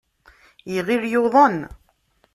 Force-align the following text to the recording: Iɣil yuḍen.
Iɣil 0.75 1.03
yuḍen. 1.11 1.57